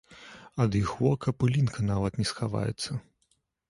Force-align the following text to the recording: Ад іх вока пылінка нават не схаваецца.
Ад 0.65 0.77
іх 0.79 0.89
вока 1.03 1.35
пылінка 1.43 1.87
нават 1.93 2.13
не 2.23 2.29
схаваецца. 2.35 2.91